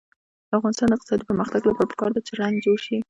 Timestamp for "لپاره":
1.65-1.89